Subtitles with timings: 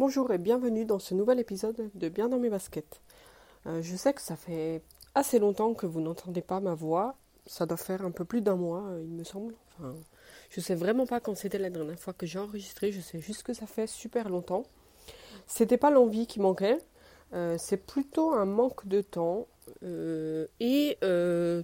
[0.00, 3.02] Bonjour et bienvenue dans ce nouvel épisode de Bien dans mes baskets.
[3.66, 4.80] Euh, je sais que ça fait
[5.14, 7.16] assez longtemps que vous n'entendez pas ma voix.
[7.44, 9.54] Ça doit faire un peu plus d'un mois, euh, il me semble.
[9.76, 9.94] Enfin,
[10.48, 12.92] je sais vraiment pas quand c'était la dernière fois que j'ai enregistré.
[12.92, 14.62] Je sais juste que ça fait super longtemps.
[15.46, 16.78] C'était pas l'envie qui manquait.
[17.34, 19.48] Euh, c'est plutôt un manque de temps.
[19.82, 20.96] et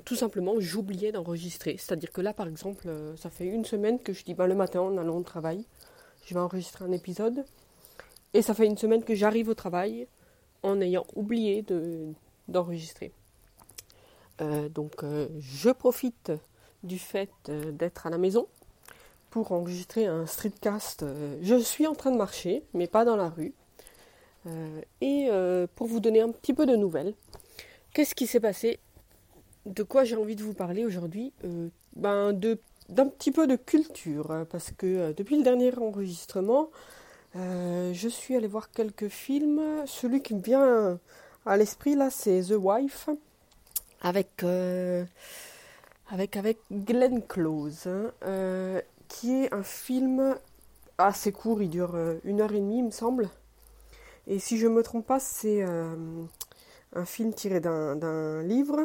[0.04, 1.78] tout simplement, j'oubliais d'enregistrer.
[1.78, 4.82] C'est-à-dire que là, par exemple, ça fait une semaine que je dis bah, le matin
[4.82, 5.64] en allant au travail,
[6.26, 7.42] je vais enregistrer un épisode.
[8.36, 10.06] Et ça fait une semaine que j'arrive au travail
[10.62, 11.64] en ayant oublié
[12.48, 13.10] d'enregistrer.
[14.42, 16.32] Euh, donc euh, je profite
[16.82, 18.46] du fait euh, d'être à la maison
[19.30, 21.02] pour enregistrer un streetcast.
[21.40, 23.54] je suis en train de marcher, mais pas dans la rue.
[25.00, 25.28] et
[25.74, 27.14] pour vous donner un petit peu de nouvelles,
[27.94, 28.78] qu'est-ce qui s'est passé?
[29.64, 31.32] De quoi j'ai envie de vous parler aujourd'hui?
[31.96, 32.32] Ben
[32.88, 36.70] d'un petit peu de culture, parce que depuis le dernier enregistrement,
[37.36, 39.60] euh, je suis allée voir quelques films.
[39.86, 40.98] Celui qui me vient
[41.44, 43.08] à l'esprit là, c'est The Wife
[44.00, 45.04] avec euh,
[46.08, 50.36] avec avec Glenn Close, hein, euh, qui est un film
[50.98, 51.62] assez court.
[51.62, 53.28] Il dure une heure et demie, il me semble.
[54.26, 58.80] Et si je me trompe pas, c'est un film tiré d'un livre.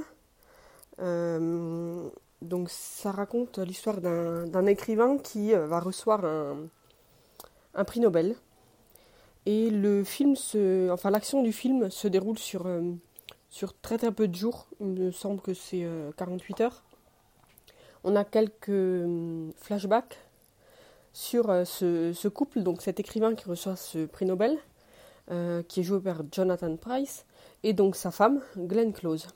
[2.41, 6.57] donc ça raconte l'histoire d'un écrivain qui va recevoir un
[7.73, 8.35] un prix Nobel.
[9.45, 12.93] Et le film se, enfin l'action du film se déroule sur, euh,
[13.81, 14.67] très très peu de jours.
[14.79, 15.85] Il me semble que c'est
[16.17, 16.83] 48 euh, heures.
[18.03, 20.19] On a quelques euh, flashbacks
[21.13, 24.57] sur ce, couple, donc cet écrivain qui reçoit ce prix Nobel,
[25.67, 27.25] qui est joué par Jonathan Price,
[27.63, 29.27] et donc sa femme, Glenn Close.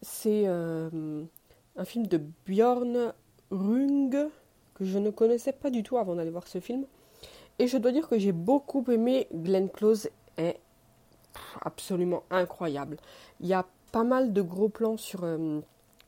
[0.00, 3.12] c'est un film de Björn
[3.50, 4.30] Rung,
[4.84, 6.86] je ne connaissais pas du tout avant d'aller voir ce film.
[7.58, 10.58] Et je dois dire que j'ai beaucoup aimé Glenn Close est
[11.60, 12.96] absolument incroyable.
[13.40, 15.60] Il y a pas mal de gros plans sur, euh,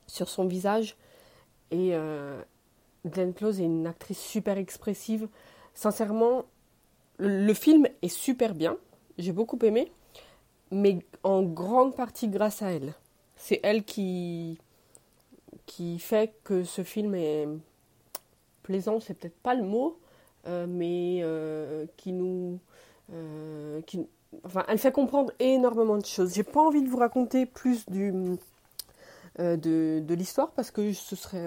[0.07, 0.97] sur son visage
[1.71, 2.41] et euh,
[3.07, 5.29] Glenn Close est une actrice super expressive.
[5.75, 6.45] Sincèrement,
[7.19, 8.77] le film est super bien,
[9.19, 9.91] j'ai beaucoup aimé,
[10.71, 12.95] mais en grande partie grâce à elle.
[13.37, 14.59] C'est elle qui,
[15.67, 17.49] qui fait que ce film est
[18.63, 19.99] plaisant, c'est peut-être pas le mot,
[20.47, 22.59] euh, mais euh, qui nous.
[23.13, 24.07] Euh, qui,
[24.45, 26.35] enfin, elle fait comprendre énormément de choses.
[26.35, 28.13] J'ai pas envie de vous raconter plus du.
[29.39, 31.47] de, de l'histoire parce que ce serait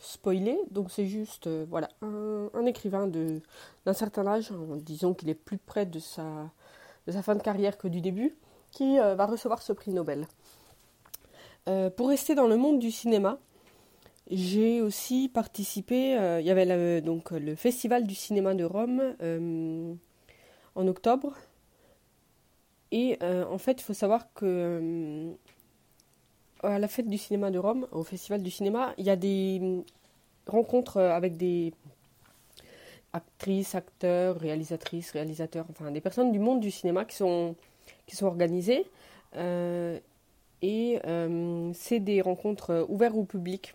[0.00, 0.58] spoilé.
[0.70, 5.58] Donc c'est juste voilà un, un écrivain d'un certain âge, en disant qu'il est plus
[5.58, 6.50] près de sa,
[7.06, 8.36] de sa fin de carrière que du début,
[8.70, 10.26] qui va recevoir ce prix Nobel.
[11.96, 13.38] pour rester dans le monde du cinéma,
[14.30, 19.94] j'ai aussi participé, euh, il y avait donc le Festival du cinéma de Rome euh,
[20.74, 21.36] en octobre.
[22.90, 25.32] Et euh, en fait, il faut savoir que
[26.62, 29.84] à la fête du cinéma de Rome, au Festival du cinéma, il y a des
[30.46, 31.74] rencontres avec des
[33.12, 37.56] actrices, acteurs, réalisatrices, réalisateurs, enfin des personnes du monde du cinéma qui sont,
[38.06, 38.86] qui sont organisées.
[40.62, 41.00] et
[41.74, 43.74] c'est des rencontres ouvertes au public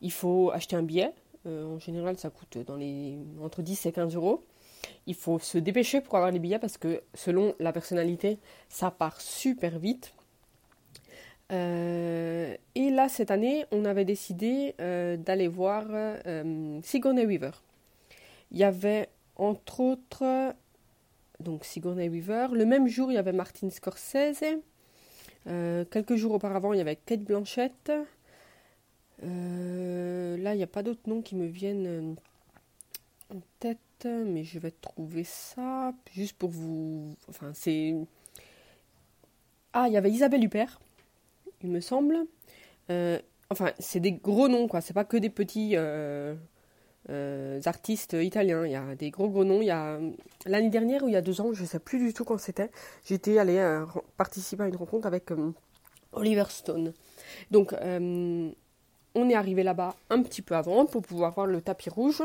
[0.00, 1.12] il faut acheter un billet.
[1.46, 2.58] Euh, en général, ça coûte
[3.40, 4.44] entre 10 et 15 euros.
[5.06, 8.38] Il faut se dépêcher pour avoir les billets parce que selon la personnalité,
[8.68, 10.14] ça part super vite.
[11.52, 15.86] Euh, et là, cette année, on avait décidé euh, d'aller voir
[16.82, 17.52] Sigourney Weaver.
[18.52, 20.54] Il y avait entre autres
[21.40, 22.48] donc Sigourney Weaver.
[22.52, 24.44] Le même jour, il y avait Martin Scorsese.
[25.44, 27.90] quelques jours auparavant, il y avait Kate Blanchett.
[29.22, 34.44] Euh, là, il n'y a pas d'autres noms qui me viennent euh, en tête, mais
[34.44, 37.14] je vais trouver ça juste pour vous.
[37.28, 37.94] Enfin, c'est.
[39.72, 40.80] Ah, il y avait Isabelle Huppert,
[41.62, 42.16] il me semble.
[42.90, 43.18] Euh,
[43.50, 44.80] enfin, c'est des gros noms, quoi.
[44.80, 45.76] C'est pas que des petits
[47.66, 48.66] artistes italiens.
[48.66, 49.60] Il y a des gros gros noms.
[49.60, 50.00] Il y a
[50.46, 52.70] l'année dernière ou il y a deux ans, je sais plus du tout quand c'était.
[53.04, 53.84] J'étais allée
[54.16, 55.30] participer à une rencontre avec
[56.12, 56.94] Oliver Stone.
[57.50, 57.74] Donc
[59.14, 62.22] on est arrivé là-bas un petit peu avant pour pouvoir voir le tapis rouge.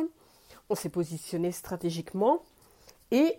[0.69, 2.41] On s'est positionné stratégiquement
[3.11, 3.37] et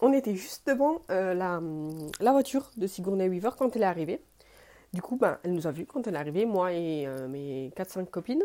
[0.00, 4.20] on était juste devant euh, la, voiture de Sigourney Weaver quand elle est arrivée.
[4.92, 7.70] Du coup, ben, elle nous a vus quand elle est arrivée, moi et euh, mes
[7.76, 8.44] 4-5 copines.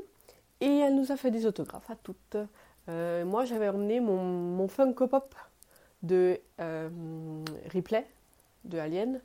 [0.60, 2.38] Et elle nous a fait des autographes à toutes.
[2.90, 5.36] Euh, moi, j'avais emmené mon, mon Funko Pop
[6.04, 6.40] de
[7.70, 8.08] Ripley,
[8.66, 9.22] de Alien.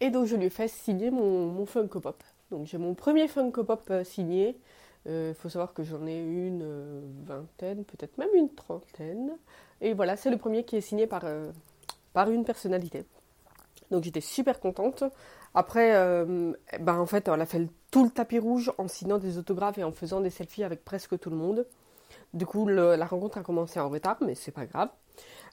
[0.00, 2.22] Et donc, je lui ai fait signer mon, mon Funko Pop.
[2.52, 4.58] Donc j'ai mon premier Funko Pop euh, signé.
[5.06, 9.32] Il euh, faut savoir que j'en ai une euh, vingtaine, peut-être même une trentaine.
[9.80, 11.24] Et voilà, c'est le premier qui est signé par,
[12.12, 13.04] par une personnalité.
[13.90, 15.02] Donc j'étais super contente.
[15.54, 15.92] Après,
[16.80, 19.84] ben en fait, elle a fait tout le tapis rouge en signant des autographes et
[19.84, 21.66] en faisant des selfies avec presque tout le monde.
[22.32, 24.88] Du coup, la rencontre a commencé en retard, mais c'est pas grave.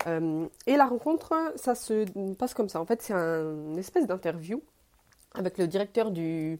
[0.05, 2.05] Et la rencontre, ça se
[2.35, 2.79] passe comme ça.
[2.79, 4.61] En fait, c'est un, une espèce d'interview
[5.33, 6.59] avec le directeur du,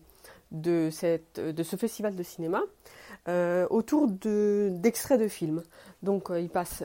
[0.51, 2.62] de, cette, de ce festival de cinéma
[3.28, 5.63] euh, autour d'extraits de, films.
[6.04, 6.84] Donc, euh, il passe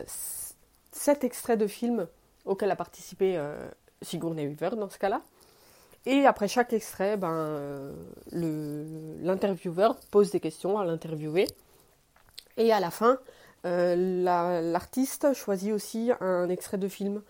[0.92, 2.06] sept extraits de films
[2.44, 3.42] auxquels a participé
[4.02, 5.22] Sigourney Weaver dans ce cas-là.
[6.06, 7.94] Et après chaque extrait, ben,
[8.32, 11.46] l'intervieweur pose des questions à l'interviewé.
[12.58, 13.18] Et à la fin,
[13.64, 17.22] euh, l'artiste choisit aussi un extrait de film.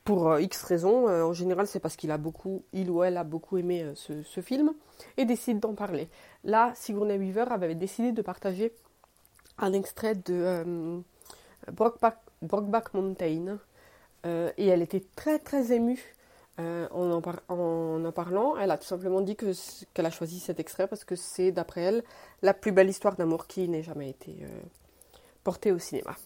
[0.00, 3.16] Euh, pour euh, X raisons, en général c'est parce qu'il a beaucoup, il ou elle
[3.16, 4.72] a beaucoup aimé ce, film
[5.16, 6.08] et décide d'en parler.
[6.44, 8.72] Là, Sigourney Weaver avait décidé de partager
[9.58, 11.02] un extrait de
[11.70, 13.58] Brockback, Mountain
[14.24, 16.14] et elle était très très émue
[16.58, 18.56] en, en, parlant.
[18.56, 22.04] Elle a tout simplement dit qu'elle a choisi cet extrait parce que c'est, d'après elle,
[22.42, 24.60] la plus belle histoire d'amour qui n'ait jamais été euh,
[25.44, 26.16] portée au cinéma.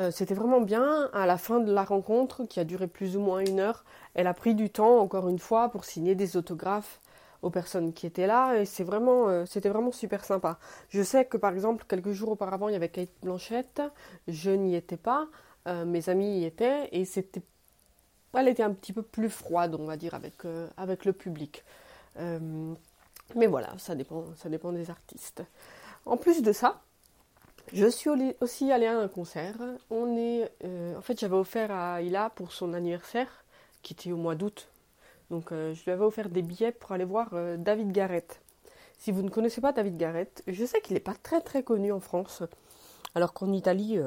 [0.00, 1.10] Euh, c'était vraiment bien.
[1.12, 3.84] À la fin de la rencontre, qui a duré plus ou moins une heure,
[4.14, 7.00] elle a pris du temps, encore une fois, pour signer des autographes
[7.42, 10.58] aux personnes qui étaient là et vraiment euh, c'était vraiment super sympa.
[10.88, 13.80] Je sais que par exemple quelques jours auparavant il y avait Kate Blanchette,
[14.26, 15.28] je n'y étais pas,
[15.86, 17.42] mes amis y étaient et c'était
[18.34, 20.34] elle était un petit peu plus froide on va dire avec
[20.76, 21.62] avec le public.
[23.34, 25.44] Mais voilà, ça dépend, ça dépend des artistes.
[26.06, 26.80] En plus de ça,
[27.72, 28.10] je suis
[28.40, 29.56] aussi allée à un concert.
[29.90, 33.44] On est, euh, en fait, j'avais offert à Ila pour son anniversaire,
[33.82, 34.68] qui était au mois d'août.
[35.30, 38.40] Donc, euh, je lui avais offert des billets pour aller voir euh, David Garrett.
[38.98, 41.92] Si vous ne connaissez pas David Garrett, je sais qu'il n'est pas très très connu
[41.92, 42.42] en France,
[43.14, 43.98] alors qu'en Italie,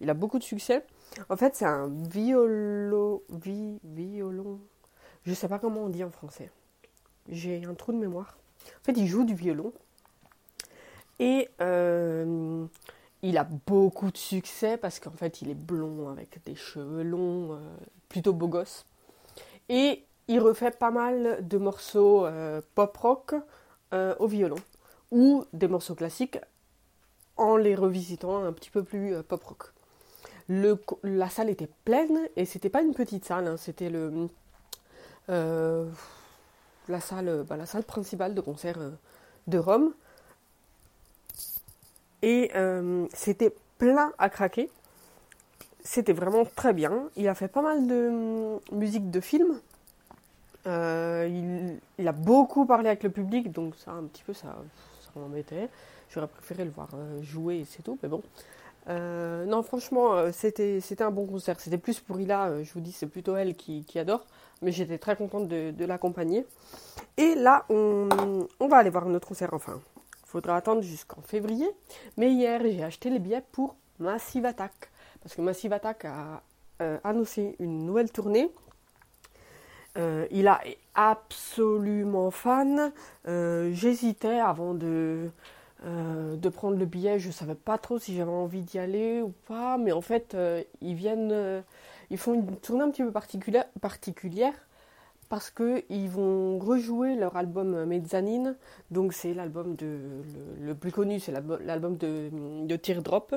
[0.00, 0.84] il a beaucoup de succès.
[1.30, 4.60] En fait, c'est un violo, vi, violon.
[5.24, 6.50] Je ne sais pas comment on dit en français.
[7.30, 8.36] J'ai un trou de mémoire.
[8.82, 9.72] En fait, il joue du violon.
[11.18, 11.48] Et
[13.22, 17.52] il a beaucoup de succès parce qu'en fait, il est blond avec des cheveux longs,
[17.52, 17.58] euh,
[18.08, 18.86] plutôt beau gosse.
[19.68, 23.34] Et il refait pas mal de morceaux euh, pop rock
[24.20, 24.58] au violon
[25.10, 26.38] ou des morceaux classiques
[27.36, 29.72] en les revisitant un petit peu plus pop rock.
[31.02, 34.28] La salle était pleine et c'était pas une petite salle, hein, c'était le
[36.90, 38.90] la salle, bah, la salle principale de concert euh,
[39.46, 39.94] de Rome.
[42.22, 44.70] Et euh, c'était plein à craquer.
[45.82, 47.08] C'était vraiment très bien.
[47.16, 49.60] Il a fait pas mal de hum, musique de film.
[50.66, 54.56] Euh, il, a beaucoup parlé avec le public, donc ça, un petit peu, ça,
[55.16, 55.68] m'embêtait.
[56.10, 56.88] J'aurais préféré le voir
[57.22, 58.22] jouer, c'est tout, mais bon.
[58.86, 61.58] non, franchement, c'était, un bon concert.
[61.58, 64.26] C'était plus pour Ila, je vous dis, c'est plutôt elle qui, adore
[64.62, 66.46] mais j'étais très contente de, l'accompagner.
[67.16, 68.08] Et là, on,
[68.68, 69.52] va aller voir notre concert.
[69.52, 69.80] Enfin,
[70.30, 71.68] faudra attendre jusqu'en février.
[72.16, 74.72] Mais hier, j'ai acheté les billets pour Massive Attack.
[75.22, 76.42] Parce que Massive Attack a
[76.80, 78.48] euh, annoncé une nouvelle tournée.
[79.98, 80.60] Euh, il a
[80.94, 82.92] absolument fan.
[83.26, 85.30] Euh, j'hésitais avant de,
[85.84, 87.18] de prendre le billet.
[87.18, 89.78] Je ne savais pas trop si j'avais envie d'y aller ou pas.
[89.78, 90.36] Mais en fait,
[90.80, 91.64] ils viennent
[92.10, 93.12] ils font une tournée un petit peu
[93.80, 94.54] particulière
[95.30, 98.56] parce qu'ils vont rejouer leur album Mezzanine.
[98.90, 102.30] Donc c'est l'album le, plus connu, c'est l'album de,
[102.66, 103.34] de Teardrop.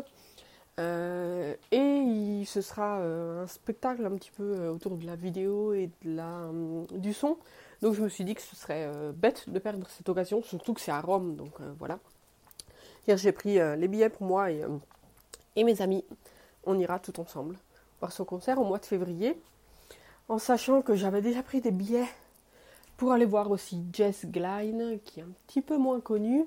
[0.80, 5.74] Euh, et ce sera euh, un spectacle un petit peu euh, autour de la vidéo
[5.74, 6.50] et de la,
[6.94, 7.38] du son.
[7.84, 10.82] Donc je me suis dit que ce serait bête de perdre cette occasion, surtout que
[10.82, 11.36] c'est à Rome.
[11.36, 12.00] Donc voilà.
[13.08, 14.64] Hier j'ai pris les billets pour moi et,
[15.56, 16.04] et mes amis.
[16.66, 17.58] On ira tout ensemble
[18.12, 19.40] son concert au mois de février,
[20.34, 22.08] en sachant que j'avais déjà pris des billets
[22.98, 26.46] pour aller voir aussi Jess Glynne, qui est un petit peu moins connue,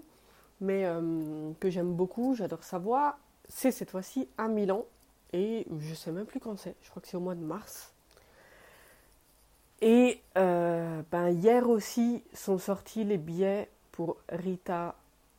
[0.60, 3.16] mais euh, que j'aime beaucoup, j'adore sa voix.
[3.48, 4.84] C'est cette fois-ci à Milan,
[5.32, 7.92] et je sais même plus quand c'est, je crois que c'est au mois de mars.
[9.80, 14.96] Et euh, ben, hier aussi sont sortis les billets pour Rita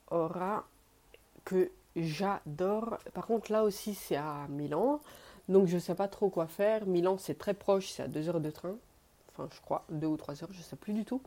[0.09, 0.63] Ora,
[1.43, 2.97] que j'adore.
[3.13, 5.01] Par contre, là aussi, c'est à Milan.
[5.49, 6.85] Donc je ne sais pas trop quoi faire.
[6.85, 8.75] Milan, c'est très proche, c'est à 2 heures de train.
[9.31, 11.21] Enfin, je crois, 2 ou 3 heures, je ne sais plus du tout.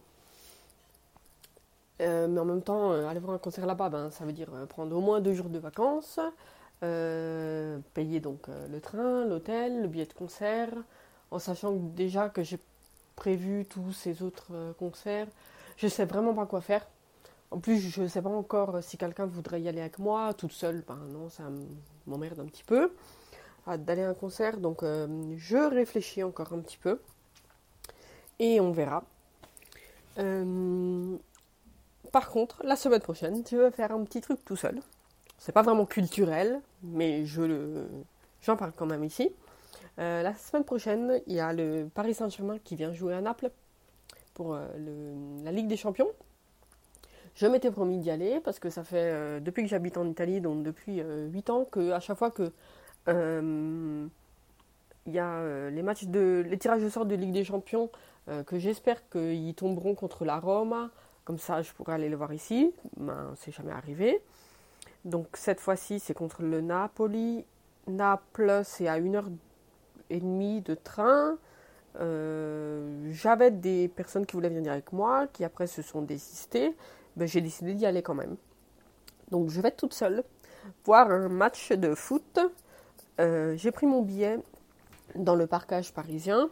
[2.01, 4.49] Euh, mais en même temps, euh, aller voir un concert là-bas, ben, ça veut dire
[4.55, 6.19] euh, prendre au moins deux jours de vacances,
[7.93, 10.71] payer donc le train, l'hôtel, le billet de concert,
[11.31, 12.59] en sachant déjà que j'ai
[13.17, 15.27] prévu tous ces autres concerts.
[15.77, 16.87] Je ne sais vraiment pas quoi faire.
[17.51, 20.53] En plus, je ne sais pas encore si quelqu'un voudrait y aller avec moi, toute
[20.53, 20.83] seule.
[20.89, 21.43] Ben non, ça
[22.07, 22.91] m'emmerde un petit peu.
[23.67, 27.01] D'aller à un concert, donc je réfléchis encore un petit peu.
[28.39, 29.05] Et on verra.
[32.13, 34.81] par contre, la semaine prochaine, je vais faire un petit truc tout seul.
[35.39, 37.87] C'est pas vraiment culturel, mais je
[38.43, 39.31] j'en parle quand même ici.
[39.99, 43.51] Euh, la semaine prochaine, il y a le Paris Saint-Germain qui vient jouer à Naples
[44.35, 44.67] pour euh,
[45.45, 46.11] la Ligue des Champions.
[47.35, 50.41] Je m'étais promis d'y aller parce que ça fait euh, depuis que j'habite en Italie,
[50.41, 52.53] donc depuis 8 ans, que à chaque fois que
[53.09, 54.11] il
[55.07, 57.91] y a les matchs de les tirages de sort de Ligue des Champions,
[58.47, 60.91] que j'espère qu'ils tomberont contre la Roma,
[61.25, 62.73] comme ça je pourrais aller le voir ici.
[62.97, 64.23] Ben, c'est jamais arrivé.
[65.05, 67.45] Donc cette fois-ci, c'est contre le Napoli.
[67.87, 69.31] Naples, c'est à une heure
[70.11, 71.39] et demie de train.
[71.99, 76.77] Euh, j'avais des personnes qui voulaient venir avec moi, qui après se sont désistées.
[77.17, 78.37] Ben, j'ai décidé d'y aller quand même.
[79.31, 80.23] Donc je vais toute seule
[80.85, 82.39] voir un match de foot.
[83.21, 84.39] Euh, j'ai pris mon billet
[85.15, 86.49] dans le parcage parisien.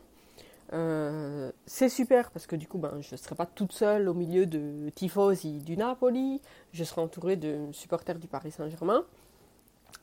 [0.75, 4.15] Euh, c'est super parce que du coup, ben, je ne serai pas toute seule au
[4.15, 6.43] milieu de tifosi du Napoli.
[6.73, 9.05] Je serai entourée de supporters du Paris Saint-Germain.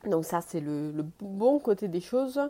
[0.05, 2.41] Donc ça, c'est le, bon côté des choses.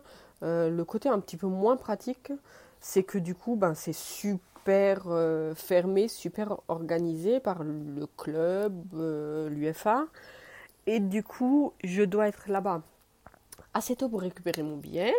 [0.44, 2.32] Euh, le côté un petit peu moins pratique,
[2.80, 5.08] c'est que du coup, ben, c'est super
[5.56, 8.74] fermé, super organisé par le club,
[9.52, 10.06] l'UFA.
[10.88, 12.82] Et du coup, je dois être là-bas
[13.76, 15.14] assez tôt pour récupérer mon billet.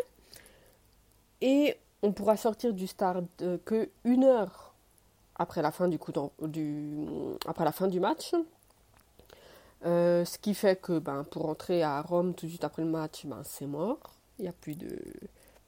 [1.40, 3.26] Et on pourra sortir du stade
[3.64, 4.74] que une heure
[5.38, 6.96] après la fin du, coup du,
[7.46, 8.34] après la fin du match.
[9.84, 12.88] Euh, ce qui fait que ben, pour rentrer à Rome tout de suite après le
[12.88, 13.98] match, ben, c'est mort.
[14.38, 14.98] Il n'y a plus de,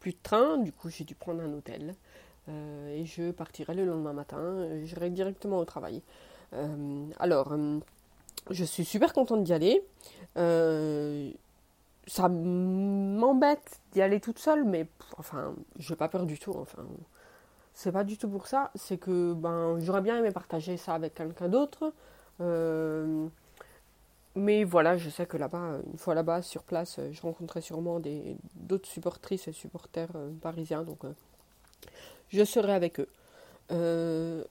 [0.00, 0.58] plus de train.
[0.58, 1.94] Du coup, j'ai dû prendre un hôtel.
[2.48, 4.66] Euh, et je partirai le lendemain matin.
[4.84, 6.02] J'irai directement au travail.
[6.54, 7.54] Euh, alors,
[8.50, 9.82] je suis super contente d'y aller
[12.08, 14.88] ça m'embête d'y aller toute seule, mais
[15.18, 16.52] enfin, j'ai pas peur du tout.
[16.56, 16.84] Enfin,
[17.74, 18.70] c'est pas du tout pour ça.
[18.74, 21.92] C'est que ben, j'aurais bien aimé partager ça avec quelqu'un d'autre.
[22.40, 23.28] Euh,
[24.34, 28.00] mais voilà, je sais que là-bas, une fois là-bas, sur place, je rencontrerai sûrement
[28.54, 30.82] d'autres supportrices et supporters euh, parisiens.
[30.84, 31.12] Donc, euh,
[32.30, 34.46] je serai avec eux.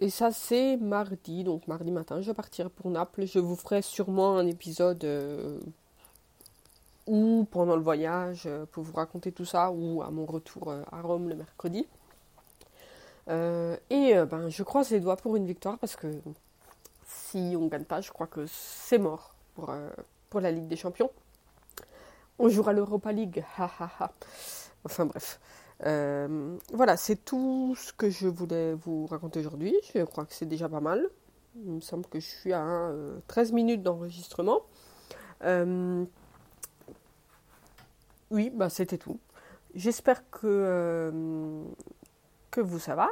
[0.00, 1.44] et ça, c'est mardi.
[1.44, 3.26] Donc, mardi matin, je partirai pour Naples.
[3.26, 5.04] Je vous ferai sûrement un épisode
[7.08, 10.82] ou pendant le voyage euh, pour vous raconter tout ça, ou à mon retour euh,
[10.92, 11.88] à Rome le mercredi.
[13.28, 16.06] Euh, et ben, je croise les doigts pour une victoire parce que
[17.04, 19.70] si on ne gagne pas, je crois que c'est mort pour,
[20.30, 21.10] pour la Ligue des Champions.
[22.38, 23.44] On jouera l'Europa League,
[24.84, 25.40] Enfin bref.
[25.80, 29.76] voilà, c'est tout ce que je voulais vous raconter aujourd'hui.
[29.94, 31.06] Je crois que c'est déjà pas mal.
[31.56, 32.90] Il me semble que je suis à
[33.26, 34.62] 13 minutes d'enregistrement.
[38.30, 39.18] Oui, bah c'était tout.
[39.74, 41.64] J'espère que, euh,
[42.50, 43.08] que vous ça va.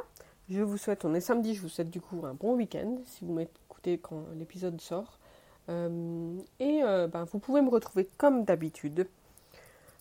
[0.49, 3.25] Je vous souhaite, on est samedi, je vous souhaite du coup un bon week-end si
[3.25, 5.19] vous m'écoutez quand l'épisode sort.
[5.69, 9.07] Euh, et euh, ben, vous pouvez me retrouver comme d'habitude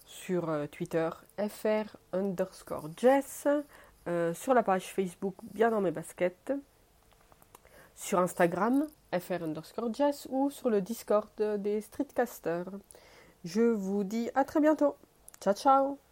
[0.04, 1.10] sur Twitter
[1.48, 3.48] fr underscore jess,
[4.34, 6.52] sur la page Facebook bien dans mes baskets,
[7.96, 8.86] sur Instagram
[9.18, 12.70] fr underscore jess ou sur le Discord des streetcasters.
[13.44, 14.94] Je vous dis à très bientôt.
[15.46, 16.05] Ciao ciao